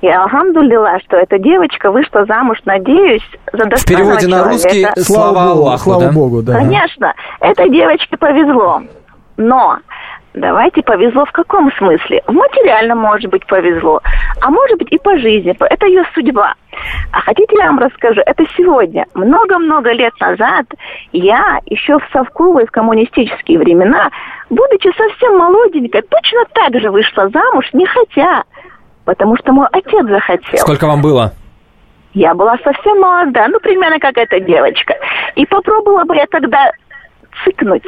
[0.00, 5.52] И алхамдулила, что эта девочка вышла замуж, надеюсь, за достойного В переводе на русский «Слава
[5.52, 6.12] Аллаху», Слава да?
[6.12, 6.54] Богу, да.
[6.54, 8.82] Конечно, этой девочке повезло.
[9.36, 9.78] Но
[10.34, 12.20] Давайте повезло в каком смысле?
[12.26, 14.00] В материальном, может быть, повезло,
[14.40, 15.54] а может быть и по жизни.
[15.60, 16.54] Это ее судьба.
[17.12, 18.20] А хотите, я вам расскажу?
[18.26, 19.06] Это сегодня.
[19.14, 20.66] Много-много лет назад
[21.12, 24.10] я еще в совковые, в коммунистические времена,
[24.50, 28.42] будучи совсем молоденькой, точно так же вышла замуж, не хотя
[29.04, 30.58] потому что мой отец захотел.
[30.58, 31.32] Сколько вам было?
[32.12, 34.94] Я была совсем молода, ну, примерно как эта девочка.
[35.34, 36.70] И попробовала бы я тогда
[37.44, 37.82] цикнуть.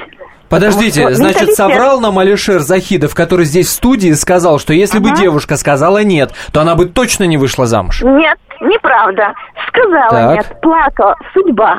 [0.49, 5.09] Подождите, Вот, значит, соврал нам Алишер Захидов, который здесь в студии сказал, что если бы
[5.11, 5.19] Ага.
[5.21, 8.03] девушка сказала нет, то она бы точно не вышла замуж.
[8.03, 9.33] Нет, неправда.
[9.69, 10.35] Сказала Так.
[10.37, 11.79] нет, плакала, судьба.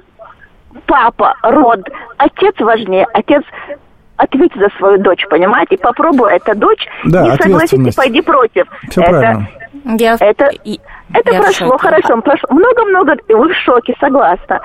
[0.86, 1.80] Папа, род,
[2.18, 3.08] отец важнее.
[3.14, 3.44] Отец
[4.18, 5.78] ответит за свою дочь, понимаете?
[5.78, 8.66] Попробуй, эта дочь, Да, не согласись, пойди против.
[8.90, 9.48] Все это, правильно.
[10.00, 10.80] Я, Это, и-
[11.14, 12.50] это я прошло, хорошо, прошло.
[12.50, 14.60] Много-много, вы в шоке, согласна.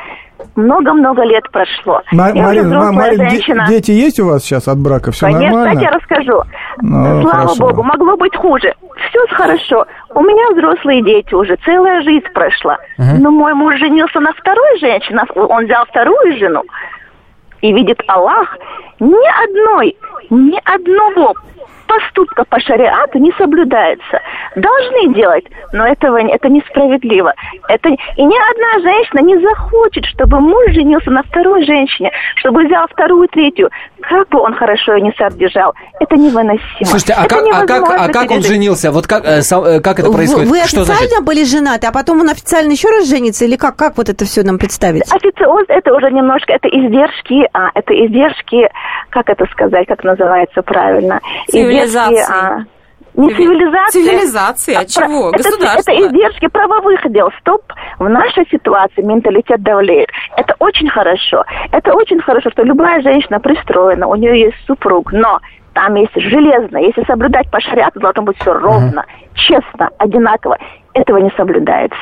[0.57, 2.03] Много-много лет прошло.
[2.11, 3.67] Ма- Я уже Марина, де- женщина.
[3.69, 5.12] дети есть у вас сейчас от брака?
[5.12, 5.81] Все Конечно, нормально?
[5.81, 6.43] я расскажу.
[6.81, 7.57] Ну, Слава хорошо.
[7.69, 8.75] Богу, могло быть хуже.
[9.09, 9.87] Все хорошо.
[10.15, 12.79] У меня взрослые дети уже, целая жизнь прошла.
[12.99, 16.62] Но мой муж женился на второй женщине, он взял вторую жену.
[17.62, 18.59] И видит Аллах,
[19.01, 19.96] ни одной,
[20.31, 21.35] ни одного
[21.93, 24.21] поступка по шариату не соблюдается.
[24.57, 27.33] Должны делать, но этого это несправедливо.
[27.69, 32.87] Это, и ни одна женщина не захочет, чтобы муж женился на второй женщине, чтобы взял
[32.89, 33.71] вторую, третью.
[34.03, 36.85] Как бы он хорошо ее не содержал, это невыносимо.
[36.85, 38.91] Слушайте, а Это как, а как, а как он женился?
[38.91, 40.49] Вот как, э, сам- э, как это Вы- происходит?
[40.49, 41.25] Вы Что официально значит?
[41.25, 43.45] были женаты, а потом он официально еще раз женится?
[43.45, 45.03] Или как, как вот это все нам представить?
[45.13, 48.69] Официоз это уже немножко, это издержки, а, это издержки,
[49.11, 51.21] как это сказать, как называется правильно?
[51.87, 52.33] Цивилизации.
[52.33, 52.59] А,
[53.14, 53.90] не Цивили- цивилизация.
[54.03, 55.29] Цивилизация, а чего?
[55.31, 55.90] Это, Государство.
[55.92, 57.29] это издержки правовых дел.
[57.40, 57.62] Стоп.
[57.99, 60.09] В нашей ситуации менталитет давлеет.
[60.37, 61.45] Это очень хорошо.
[61.73, 65.40] Это очень хорошо, что любая женщина пристроена, у нее есть супруг, но
[65.75, 66.79] там есть железно.
[66.79, 70.59] Если соблюдать по шариату, должно быть все ровно, честно, одинаково.
[70.95, 71.99] Этого не соблюдается.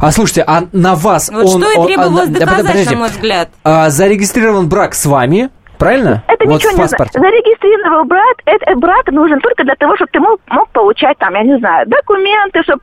[0.00, 1.60] А слушайте, а на вас Вот он...
[1.62, 2.90] что и он- требовалось а, да, доказать, подождите.
[2.94, 3.48] на мой взгляд.
[3.64, 6.22] А, зарегистрирован брак с вами, правильно?
[6.28, 7.18] Это вот ничего в не паспорте.
[7.18, 7.34] значит.
[7.42, 11.42] Зарегистрированный брак, это, брак нужен только для того, чтобы ты мог, мог получать там, я
[11.42, 12.80] не знаю, документы, чтобы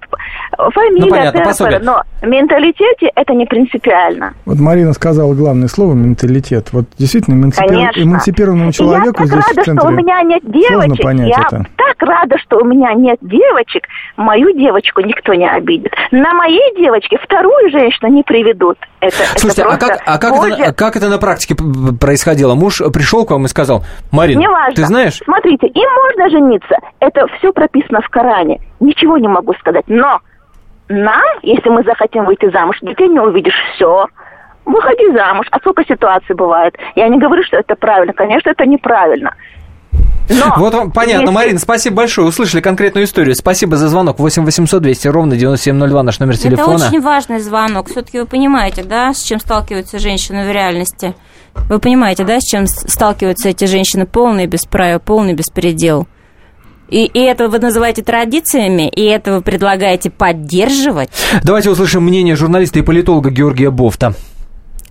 [0.72, 1.80] фамилия, Ну, понятно, пособие.
[1.80, 4.34] но в менталитете это не принципиально.
[4.46, 6.70] Вот Марина сказала главное слово менталитет.
[6.72, 8.02] Вот действительно эмансипир- Конечно.
[8.02, 11.04] эмансипированному человеку я так здесь рада, в центре что у меня нет девочек.
[11.04, 11.66] понять я это.
[11.78, 13.88] так рада, что у меня нет девочек.
[14.18, 15.92] Мою девочку никто не обидит.
[16.12, 18.78] На моей девочке вторую женщину не приведут.
[19.00, 21.56] Это, это Слушайте, а просто как, а, как, это, а как это на практике
[22.00, 22.56] происходило?
[22.56, 24.76] Муж пришел к вам и сказал, Марин, Неважно.
[24.76, 26.76] ты знаешь, Смотрите, им можно жениться.
[27.00, 28.60] Это все прописано в Коране.
[28.80, 29.86] Ничего не могу сказать.
[29.88, 30.20] Но
[30.90, 33.56] нам, если мы захотим выйти замуж, детей не увидишь.
[33.76, 34.08] Все.
[34.66, 35.48] Выходи замуж.
[35.52, 36.76] А сколько ситуаций бывает?
[36.96, 38.14] Я не говорю, что это правильно.
[38.14, 39.34] Конечно, это неправильно.
[40.30, 42.28] Но Вот вам понятно, если- Марина, спасибо большое.
[42.28, 43.36] Услышали конкретную историю.
[43.36, 44.20] Спасибо за звонок.
[44.20, 46.76] 8 800 200 ровно 9702 наш номер телефона.
[46.78, 47.88] Это очень важный звонок.
[47.90, 51.14] Все-таки вы понимаете, да, с чем сталкиваются женщины в реальности?
[51.70, 54.06] Вы понимаете, да, с чем сталкиваются эти женщины?
[54.06, 56.08] Полный бесправие, полный беспредел.
[56.90, 61.10] И, и это вы называете традициями, и это вы предлагаете поддерживать.
[61.44, 64.14] Давайте услышим мнение журналиста и политолога Георгия Бофта.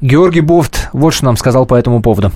[0.01, 2.33] Георгий Бофт вот что нам сказал по этому поводу.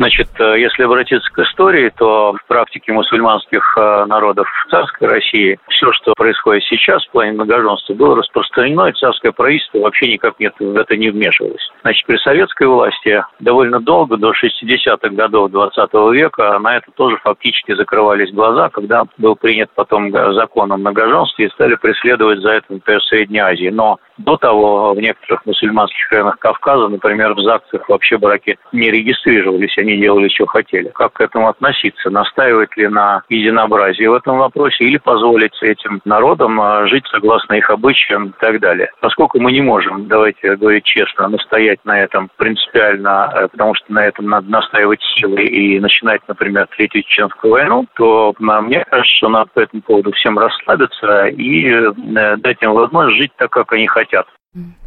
[0.00, 5.92] Значит, э, если обратиться к истории, то в практике мусульманских э, народов царской России все,
[5.92, 10.74] что происходит сейчас в плане многоженства, было распространено, и царское правительство вообще никак нет, в
[10.74, 11.60] это не вмешивалось.
[11.82, 17.74] Значит, при советской власти довольно долго, до 60-х годов 20 века, на это тоже фактически
[17.74, 23.02] закрывались глаза, когда был принят потом закон о многоженстве и стали преследовать за это, например,
[23.02, 23.68] Средней Азии.
[23.68, 29.76] Но до того в некоторых мусульманских районах Кавказа, например, в ЗАГСах вообще браки не регистрировались,
[29.76, 30.90] они делали, что хотели.
[30.94, 32.10] Как к этому относиться?
[32.10, 37.70] Настаивать ли на единообразии в этом вопросе или позволить этим народам а, жить согласно их
[37.70, 38.90] обычаям и так далее?
[39.00, 44.06] Поскольку мы не можем, давайте говорить честно, настоять на этом принципиально, э, потому что на
[44.06, 49.50] этом надо настаивать силой и начинать, например, Третью Чеченскую войну, то мне кажется, что надо
[49.54, 54.26] по этому поводу всем расслабиться и э, дать им возможность жить так, как они хотят.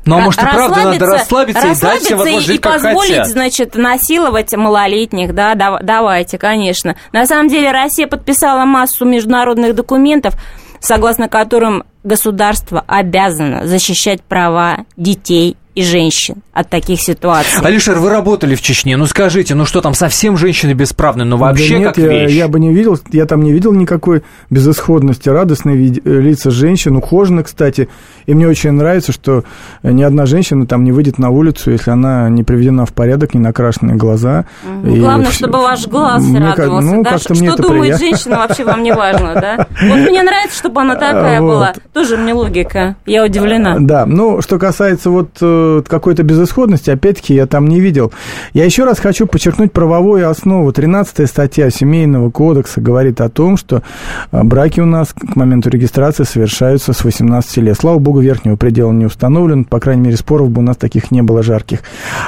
[0.05, 3.27] Ну, а может, и правда надо расслабиться, и дать расслабиться всем и позволить, хотят.
[3.27, 6.97] значит, насиловать малолетних, да, дав- давайте, конечно.
[7.13, 10.33] На самом деле Россия подписала массу международных документов,
[10.81, 17.59] согласно которым государство обязано защищать права детей и женщин от таких ситуаций.
[17.61, 21.73] Алишер, вы работали в Чечне, ну скажите, ну что там, совсем женщины бесправны, ну вообще
[21.73, 22.31] да нет, как я, вещь.
[22.31, 27.43] я бы не видел, я там не видел никакой безысходности, радостные э, лица женщин, ухожены,
[27.43, 27.89] кстати.
[28.25, 29.43] И мне очень нравится, что
[29.83, 33.39] ни одна женщина там не выйдет на улицу, если она не приведена в порядок, не
[33.39, 34.45] накрашенные глаза.
[34.63, 37.17] Ну, И Главное, всё- чтобы ваш глаз Мне радовался, ну, да?
[37.17, 38.05] Что мне это думает приятно.
[38.05, 39.67] женщина, вообще вам не важно, да?
[39.81, 41.47] Вот мне нравится, чтобы она такая Вот.
[41.53, 41.73] была.
[41.93, 42.95] Тоже мне логика.
[43.05, 43.77] Я удивлена.
[43.79, 48.11] Да, ну, что касается вот э, какой-то безысходности, опять-таки, я там не видел.
[48.53, 50.71] Я еще раз хочу подчеркнуть правовую основу.
[50.71, 53.83] 13 статья Семейного кодекса говорит о том, что
[54.31, 57.77] э, браки у нас к моменту регистрации совершаются с 18 лет.
[57.79, 61.21] Слава богу, верхнего предела не установлен, по крайней мере, споров бы у нас таких не
[61.21, 61.79] было жарких.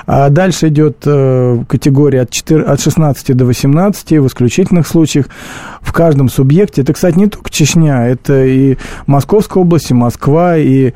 [0.05, 5.27] А дальше идет э, категория от, 4, от 16 до 18, в исключительных случаях
[5.81, 6.81] в каждом субъекте.
[6.81, 10.91] Это, кстати, не только Чечня, это и Московская область, и Москва, и Э,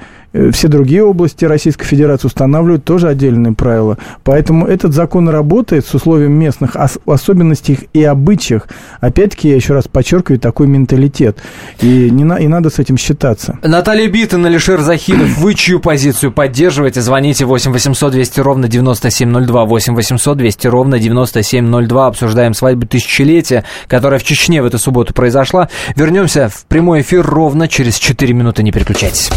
[0.52, 3.98] все другие области Российской Федерации устанавливают тоже отдельные правила.
[4.24, 8.68] Поэтому этот закон работает с условием местных особенностей и обычаях.
[9.00, 11.38] Опять-таки, я еще раз подчеркиваю, такой менталитет.
[11.82, 13.58] И, не на, и надо с этим считаться.
[13.63, 17.02] Наталья Битон, Алишер Захидов, вы чью позицию поддерживаете?
[17.02, 22.08] Звоните 8 800 200 ровно 9702, 8 800 200 ровно 9702.
[22.08, 25.70] Обсуждаем свадьбу тысячелетия, которая в Чечне в эту субботу произошла.
[25.96, 28.63] Вернемся в прямой эфир ровно через 4 минуты.
[28.63, 29.30] Не переключайтесь.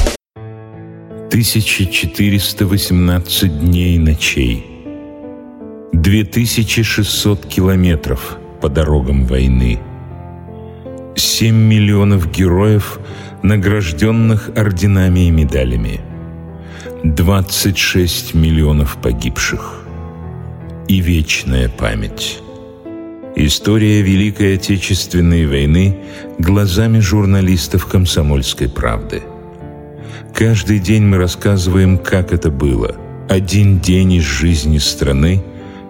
[1.33, 4.67] 1418 дней и ночей,
[5.95, 9.79] 2600 километров по дорогам войны,
[11.17, 13.01] 7 миллионов героев,
[13.43, 16.03] награжденных орденами и медалями,
[17.03, 19.87] 26 миллионов погибших
[20.87, 22.41] и вечная память.
[23.37, 25.97] История Великой Отечественной войны
[26.39, 29.23] глазами журналистов «Комсомольской правды».
[30.35, 32.97] Каждый день мы рассказываем, как это было.
[33.29, 35.43] Один день из жизни страны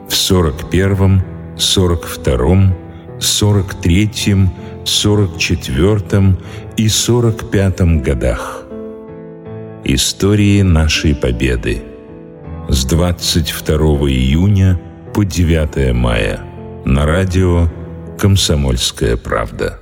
[0.09, 1.23] в 41-м,
[1.57, 2.75] 42-м,
[3.18, 4.51] 43-м,
[4.85, 6.38] 44-м
[6.77, 8.64] и 45-м годах.
[9.85, 11.83] Истории нашей победы.
[12.68, 13.77] С 22
[14.11, 14.81] июня
[15.14, 16.40] по 9 мая.
[16.85, 17.68] На радио
[18.18, 19.82] «Комсомольская правда».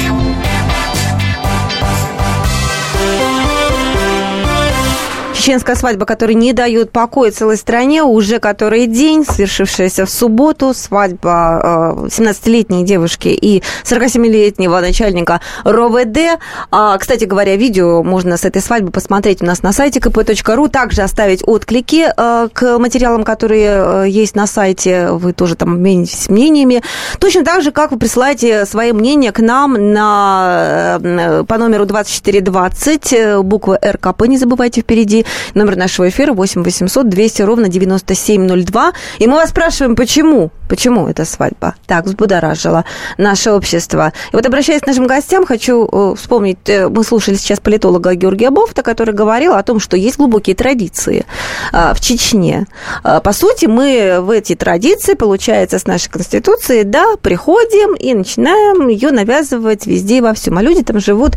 [5.41, 11.95] Чеченская свадьба, которая не дает покоя целой стране, уже который день, свершившаяся в субботу, свадьба
[12.07, 16.39] 17-летней э, девушки и 47-летнего начальника РОВД.
[16.69, 21.01] А, кстати говоря, видео можно с этой свадьбы посмотреть у нас на сайте kp.ru, также
[21.01, 26.83] оставить отклики э, к материалам, которые э, есть на сайте, вы тоже там обменитесь мнениями.
[27.19, 30.99] Точно так же, как вы присылаете свои мнения к нам на,
[31.47, 37.67] по номеру 2420, буква РКП, не забывайте впереди, Номер нашего эфира 8 800 200 ровно
[37.67, 38.93] 9702.
[39.19, 40.51] И мы вас спрашиваем, почему?
[40.69, 42.85] Почему эта свадьба так взбудоражила
[43.17, 44.13] наше общество?
[44.31, 48.51] И вот обращаясь к нашим гостям, хочу э, вспомнить, э, мы слушали сейчас политолога Георгия
[48.51, 51.25] Бофта, который говорил о том, что есть глубокие традиции
[51.73, 52.67] э, в Чечне.
[53.03, 59.11] По сути, мы в эти традиции, получается, с нашей Конституцией, да, приходим и начинаем ее
[59.11, 60.57] навязывать везде и во всем.
[60.57, 61.35] А люди там живут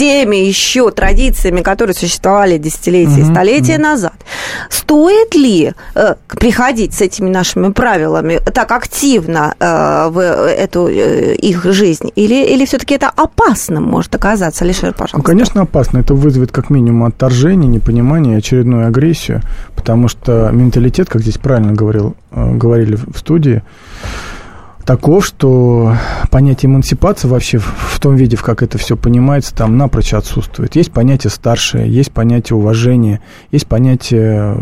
[0.00, 4.14] теми еще традициями, которые существовали десятилетия и mm столетия mm назад.
[4.70, 11.64] Стоит ли э, приходить с этими нашими правилами так активно э, в эту э, их
[11.64, 12.10] жизнь?
[12.16, 14.64] Или, или все-таки это опасным может оказаться?
[14.64, 15.18] Лишер, пожалуйста.
[15.18, 15.98] Ну, конечно, опасно.
[15.98, 19.42] Это вызовет как минимум отторжение, непонимание, очередную агрессию,
[19.76, 23.62] потому что менталитет, как здесь правильно говорил, э, говорили в студии,
[24.90, 25.94] таков, что
[26.32, 30.74] понятие эмансипации вообще в том виде, в как это все понимается, там напрочь отсутствует.
[30.74, 33.20] Есть понятие старшее, есть понятие уважения,
[33.52, 34.56] есть понятие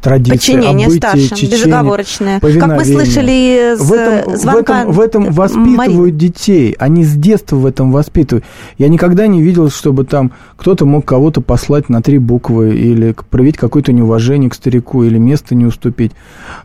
[0.00, 2.40] традиции, Подчинение обытия, старшим, чечение, безоговорочное.
[2.40, 6.10] Как мы слышали из в этом, звонка в этом, в этом воспитывают Марии.
[6.10, 6.76] детей.
[6.78, 8.44] Они с детства в этом воспитывают.
[8.76, 13.56] Я никогда не видел, чтобы там кто-то мог кого-то послать на три буквы или проявить
[13.56, 16.12] какое-то неуважение к старику или место не уступить.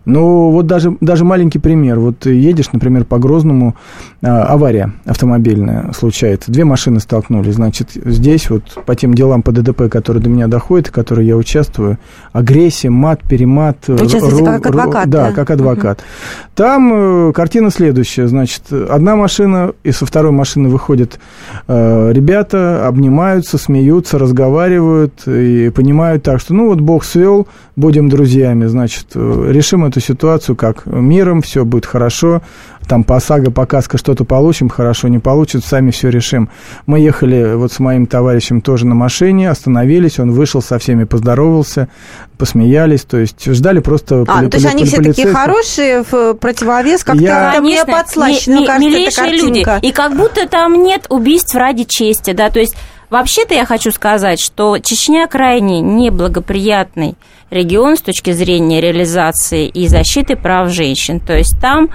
[0.06, 2.00] Но вот даже, даже маленький пример.
[2.00, 3.76] Вот едешь, например, по Грозному,
[4.22, 6.52] а, авария автомобильная случается.
[6.52, 7.56] Две машины столкнулись.
[7.56, 11.38] Значит, здесь вот по тем делам по ДДП, которые до меня доходят, в которые я
[11.38, 11.98] участвую,
[12.32, 13.78] агрессия, мат, перемат.
[13.88, 15.28] Вы участвуете как адвокат, да?
[15.28, 16.04] Да, как адвокат.
[16.56, 18.28] Там э, картина следующая.
[18.28, 21.20] Значит, одна машина, и со второй машины выходят
[21.68, 28.66] э, ребята, обнимаются, смеются, разговаривают и понимают так, что ну вот Бог свел, будем друзьями,
[28.66, 32.42] значит, э, решим эту ситуацию как миром, все будет хорошо,
[32.88, 36.50] там по ОСАГО, по КАСКО что-то получим, хорошо, не получится, сами все решим.
[36.86, 41.88] Мы ехали вот с моим товарищем тоже на машине, остановились, он вышел со всеми, поздоровался,
[42.38, 44.26] посмеялись, то есть ждали просто...
[44.28, 47.62] А, ну, то есть они все такие хорошие, в противовес, как-то Я...
[47.62, 49.66] мне подслащено, ми- кажется, милейшие люди.
[49.82, 52.76] И как будто там нет убийств ради чести, да, то есть
[53.10, 57.16] вообще-то я хочу сказать, что Чечня крайне неблагоприятный
[57.52, 61.20] регион с точки зрения реализации и защиты прав женщин.
[61.20, 61.90] То есть там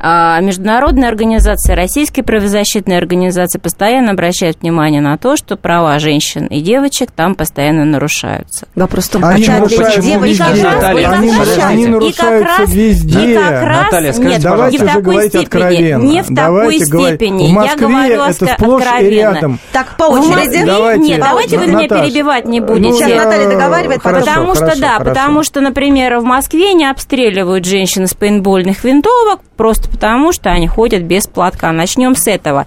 [0.00, 6.60] а международные организации, российские правозащитные организации постоянно обращают внимание на то, что права женщин и
[6.60, 8.66] девочек там постоянно нарушаются.
[8.74, 10.42] Вопрос в том, хотят ли нарушаются девочки...
[10.42, 11.00] везде, Наталья.
[11.00, 13.32] и как Они, раз- они и как нарушаются раз- везде.
[13.32, 16.02] И как раз, Наталья, скажите, нет, Давайте не в такой говорить степени, откровенно.
[16.02, 17.16] не в Давайте такой говорить.
[17.18, 17.42] степени.
[17.44, 19.10] В я Москве говорю это и откровенно.
[19.34, 19.58] рядом.
[19.72, 20.64] Так, по очереди.
[20.64, 22.92] Давайте, Нет, давайте вы меня перебивать не Ну, будете.
[23.04, 25.04] Сейчас Наталья договаривает, Хорошо, потому что, хорошо, да, хорошо.
[25.10, 30.68] потому что, например, в Москве не обстреливают женщин с пейнтбольных винтовок, просто потому что они
[30.68, 31.72] ходят без платка.
[31.72, 32.66] Начнем с этого.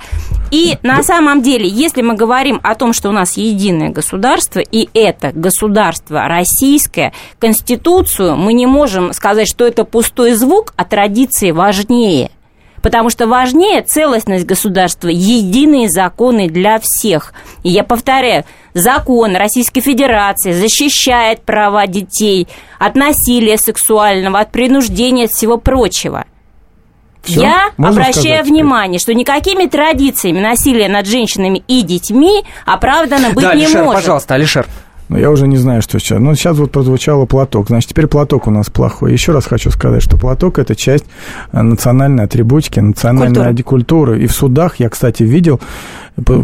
[0.52, 4.90] И на самом деле, если мы говорим о том, что у нас единое государство, и
[4.94, 12.32] это государство российское, Конституцию, мы не можем сказать, что это пустой звук, а традиции важнее.
[12.82, 17.34] Потому что важнее целостность государства, единые законы для всех.
[17.64, 18.44] И я повторяю,
[18.74, 22.48] закон Российской Федерации защищает права детей
[22.80, 26.26] от насилия сексуального, от принуждения, от всего прочего.
[27.24, 27.42] Всё?
[27.42, 33.44] Я Можно обращаю сказать внимание, что никакими традициями насилия над женщинами и детьми оправдано быть
[33.44, 34.02] да, не Алишер, может.
[34.02, 34.68] пожалуйста, Алишер.
[35.12, 36.22] Ну, я уже не знаю, что сейчас.
[36.22, 37.68] Ну, сейчас вот прозвучало платок.
[37.68, 39.12] Значит, теперь платок у нас плохой.
[39.12, 41.04] Еще раз хочу сказать, что платок– это часть
[41.52, 43.64] э, национальной атрибутики, национальной Культуры.
[43.64, 44.24] культуры.
[44.24, 45.60] И в судах я, кстати, видел,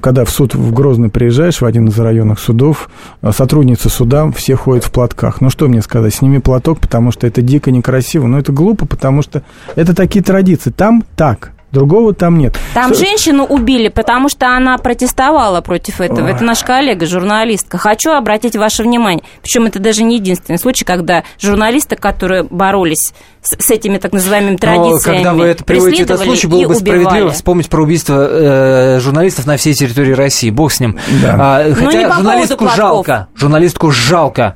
[0.01, 2.89] когда в суд в Грозный приезжаешь, в один из районных судов,
[3.21, 5.39] э, сотрудницы суда все ходят в платках.
[5.39, 6.13] Ну, что мне сказать?
[6.13, 8.27] Сними платок, потому что это дико некрасиво.
[8.27, 9.43] Но это глупо, потому что
[9.77, 10.71] это такие традиции.
[10.71, 12.57] Там так, другого там нет.
[12.73, 16.25] Там Что- женщину убили, потому что она протестовала против этого.
[16.25, 16.31] Ой.
[16.31, 17.77] Это наша коллега, журналистка.
[17.77, 19.23] Хочу обратить ваше внимание.
[19.41, 24.51] Причем это даже не единственный случай, когда журналисты, которые боролись с, с этими так называемыми
[24.53, 27.33] Но традициями, когда вы это приводите этот случай, было бы справедливо убивали.
[27.33, 30.49] вспомнить про убийство э, журналистов на всей территории России.
[30.49, 30.97] Бог с ним.
[31.21, 31.35] Да.
[31.39, 33.27] А, Ну, не хотя по журналистку жалко.
[33.35, 34.55] Журналистку жалко.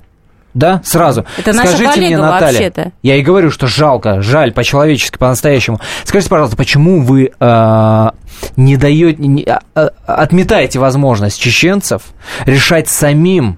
[0.53, 1.25] Да, сразу.
[1.37, 2.91] Это наша Скажите мне, коллега Наталья, вообще-то.
[3.03, 5.79] я и говорю, что жалко, жаль, по-человечески, по-настоящему.
[6.03, 8.09] Скажите, пожалуйста, почему вы э,
[8.57, 12.01] не даете, не- а- а- отметаете возможность чеченцев
[12.45, 13.57] решать самим?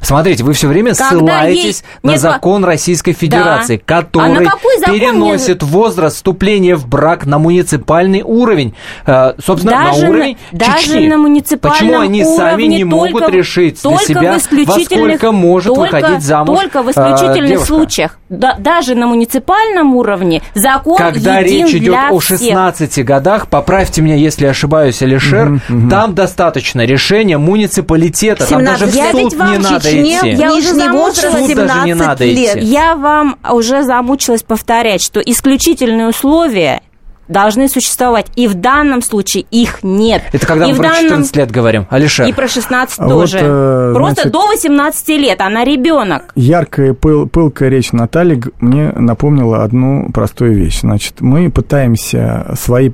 [0.00, 4.46] Смотрите, вы все время Когда ссылаетесь есть- на Нет, закон Российской Федерации, А на который
[4.78, 8.74] закон переносит возраст вступления в брак на муниципальный уровень.
[9.06, 11.06] Э, собственно, Даже на на- уровень даже Чечни.
[11.08, 15.96] на муниципальном Почему они сами не могут только- решить для себя, во сколько может только,
[15.96, 17.66] выходить замуж Только в э, исключительных девушка?
[17.66, 18.18] случаях.
[18.28, 22.38] Да- даже на муниципальном уровне закон Когда един речь идет для о всех.
[22.38, 29.12] 16 годах, поправьте меня, если ошибаюсь, Алишер, там достаточно решения муниципалитета, там даже в 17.
[29.32, 30.30] Суд не в надо Чечне- идти.
[30.40, 31.46] я уже замучилась.
[31.46, 32.56] Суд даже не 17 надо лет.
[32.56, 32.66] идти.
[32.66, 36.80] Я вам уже замучилась повторять, что исключительные условия
[37.28, 38.26] должны существовать.
[38.36, 40.22] И в данном случае их нет.
[40.32, 41.02] Это когда и мы про данном...
[41.04, 42.26] 14 лет говорим, Алишер.
[42.26, 43.38] И про 16 А тоже.
[43.38, 46.32] вот, э, Просто значит- до 18 лет, она ребенок.
[46.34, 50.80] Яркая, пыл, пылкая речь Натальи мне напомнила одну простую вещь.
[50.80, 52.90] Значит, мы пытаемся свои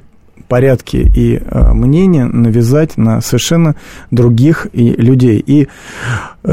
[0.48, 3.76] порядки и э, мнения навязать на совершенно
[4.10, 5.42] других и людей.
[5.46, 5.68] И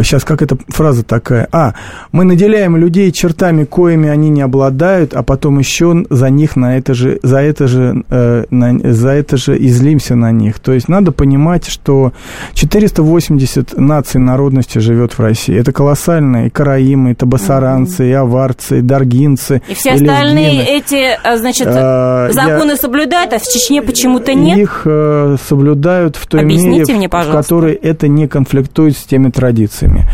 [0.04, 1.48] сейчас как эта фраза такая?
[1.52, 1.74] А,
[2.12, 6.94] мы наделяем людей чертами, коими они не обладают, а потом еще за них на это
[6.94, 10.60] же, за это же, э, на- за это же излимся на них.
[10.60, 12.12] То есть надо понимать, что
[12.54, 15.56] 480 наций народности живет в России.
[15.58, 16.48] Это колоссально.
[16.48, 19.62] И караимы, и табасаранцы, и аварцы, и даргинцы.
[19.68, 20.78] И все и остальные лезгины.
[20.78, 24.58] эти, а, значит, я- законы соблюдают, а в Чечне почему-то нет.
[24.58, 27.42] Их э, соблюдают в той Объясните мере, мне, в пожалуйста.
[27.44, 30.08] которой это не конфликтует с теми традициями.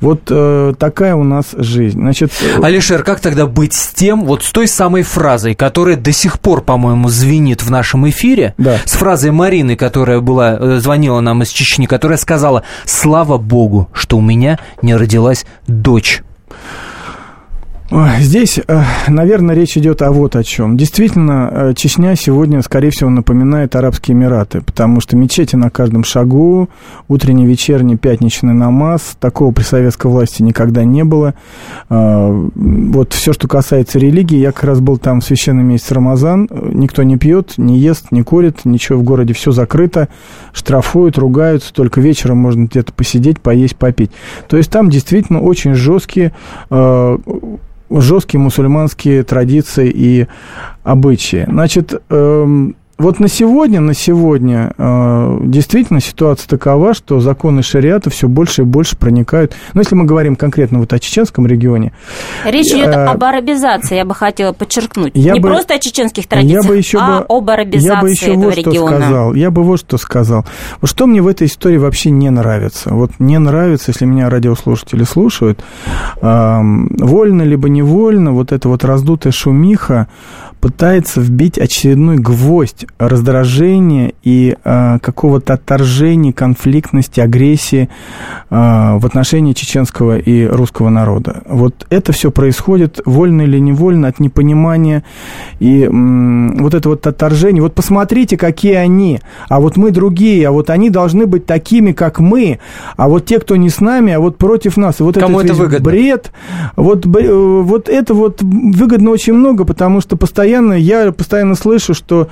[0.00, 1.98] Вот э, такая у нас жизнь.
[1.98, 6.12] Значит, э, Алишер, как тогда быть с тем, вот с той самой фразой, которая до
[6.12, 8.76] сих пор, по-моему, звенит в нашем эфире, Да.
[8.84, 14.16] с фразой Марины, которая была, э, звонила нам из Чечни, которая сказала, слава богу, что
[14.18, 16.22] у меня не родилась дочь.
[18.18, 20.76] Здесь, э, наверное, речь идет о вот о чем.
[20.76, 26.68] Действительно, э, Чечня сегодня, скорее всего, напоминает Арабские Эмираты, потому что мечети на каждом шагу,
[27.06, 31.34] утренний, вечерний, пятничный намаз, такого при советской власти никогда не было.
[31.88, 36.48] Э, Вот все, что касается религии, я как раз был там в священный месяц Рамазан,
[36.72, 40.08] никто не пьет, не ест, не курит, ничего в городе, все закрыто,
[40.52, 44.10] штрафуют, ругаются, только вечером можно где-то посидеть, поесть, попить.
[44.48, 46.32] То есть там действительно очень жесткие
[47.90, 50.26] жесткие мусульманские традиции и
[50.82, 51.44] обычаи.
[51.48, 58.26] Значит, эм, вот на сегодня, на сегодня э, действительно ситуация такова, что законы шариата все
[58.26, 59.54] больше и больше проникают.
[59.74, 61.92] Но если мы говорим конкретно вот о чеченском регионе.
[62.44, 65.12] Речь идет э, об арабизации, я бы хотела подчеркнуть.
[65.14, 68.00] Я Не бы, просто о чеченских традициях, я бы еще а бы, об арабизации я
[68.00, 68.88] бы еще этого вот региона.
[68.88, 69.34] Что сказал.
[69.34, 70.46] Я бы вот что сказал.
[70.80, 72.94] Вот что мне в этой истории вообще не нравится.
[72.94, 75.60] Вот не нравится, если меня радиослушатели слушают,
[76.22, 80.08] э, вольно либо невольно, вот эта вот раздутая шумиха
[80.66, 87.88] пытается вбить очередной гвоздь раздражения и э, какого-то отторжения, конфликтности, агрессии
[88.50, 91.44] э, в отношении чеченского и русского народа.
[91.46, 95.04] Вот это все происходит вольно или невольно от непонимания
[95.60, 97.62] и м, вот это вот отторжение.
[97.62, 102.18] Вот посмотрите, какие они, а вот мы другие, а вот они должны быть такими, как
[102.18, 102.58] мы,
[102.96, 104.98] а вот те, кто не с нами, а вот против нас.
[104.98, 105.84] И вот Кому это выгодно?
[105.88, 106.32] бред,
[106.74, 112.28] вот, э, вот это вот выгодно очень много, потому что постоянно, я постоянно слышу, что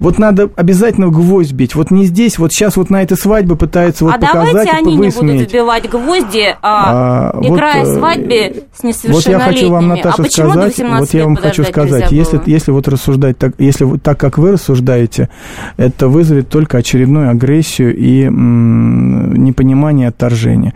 [0.00, 1.74] вот надо обязательно гвоздь бить.
[1.74, 4.74] Вот не здесь, вот сейчас вот на этой свадьбе пытаются вот а показать давайте и
[4.76, 5.50] они не будут высмеять.
[5.50, 9.32] вбивать гвозди, а, А, играя вот, э, свадьбе с Вот несовершеннолетними.
[9.32, 12.36] я хочу вам, Наташа, а почему до сказать, 18 вот я вам хочу сказать, если,
[12.38, 12.44] было?
[12.46, 15.28] если вот рассуждать так, если вот так, как вы рассуждаете,
[15.76, 20.74] это вызовет только очередную агрессию и м, непонимание, отторжение.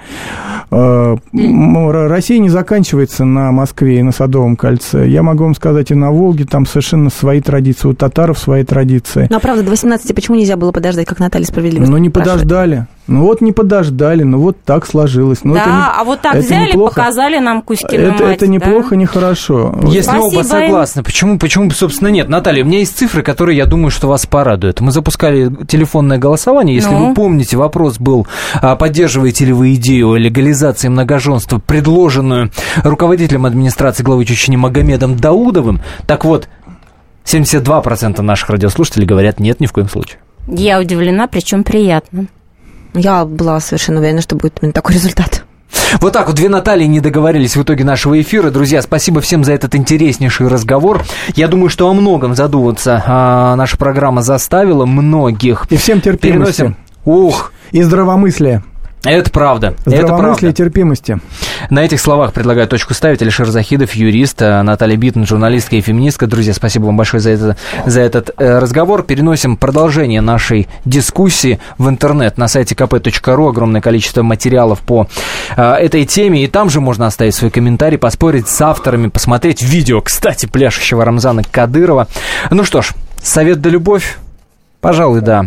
[0.70, 5.08] Э, Россия не заканчивается на Москве и на Садовом кольце.
[5.08, 9.07] Я могу вам сказать, и на Волге там совершенно свои традиции, у татаров свои традиции.
[9.14, 12.40] Ну, а правда, до 18 почему нельзя было подождать, как Наталья справедливо Ну, не спрашивает?
[12.42, 12.86] подождали.
[13.06, 15.38] Ну, вот не подождали, ну, вот так сложилось.
[15.42, 16.94] Ну, да, это не- а вот так это взяли, неплохо.
[16.96, 18.52] показали нам Кузькину Это, мать, это да?
[18.52, 19.74] неплохо, нехорошо.
[19.84, 22.28] Если Спасибо оба согласны, почему, почему, собственно, нет?
[22.28, 24.82] Наталья, у меня есть цифры, которые, я думаю, что вас порадуют.
[24.82, 26.76] Мы запускали телефонное голосование.
[26.76, 27.08] Если Ну?
[27.08, 28.26] вы помните, вопрос был,
[28.60, 32.50] а, поддерживаете ли вы идею о легализации многоженства, предложенную
[32.84, 35.80] руководителем администрации главы Чечни Магомедом Даудовым.
[36.06, 36.48] Так вот,
[37.28, 40.18] 72% наших радиослушателей говорят нет, ни в коем случае.
[40.46, 42.26] Я удивлена, причем приятно.
[42.94, 45.44] Я была совершенно уверена, что будет именно такой результат.
[46.00, 48.50] Вот так вот две Натальи не договорились в итоге нашего эфира.
[48.50, 51.04] Друзья, спасибо всем за этот интереснейший разговор.
[51.34, 55.66] Я думаю, что о многом задуматься а, наша программа заставила многих.
[55.70, 56.56] И всем терпимости.
[56.62, 56.76] Переносим.
[57.04, 58.62] Ух, И здравомыслия.
[59.04, 59.74] Это правда.
[59.86, 60.52] Это Здравомыслия и правда.
[60.52, 61.20] терпимости.
[61.70, 63.22] На этих словах предлагаю точку ставить.
[63.22, 66.26] Алишер Захидов, юрист, а, Наталья Биттон, журналистка и феминистка.
[66.26, 69.04] Друзья, спасибо вам большое за, это, за этот э, разговор.
[69.04, 73.48] Переносим продолжение нашей дискуссии в интернет на сайте kp.ru.
[73.48, 75.06] Огромное количество материалов по
[75.56, 76.44] э, этой теме.
[76.44, 81.42] И там же можно оставить свой комментарий, поспорить с авторами, посмотреть видео, кстати, пляшущего Рамзана
[81.44, 82.08] Кадырова.
[82.50, 82.90] Ну что ж,
[83.22, 84.18] совет да любовь?
[84.80, 85.46] Пожалуй, да.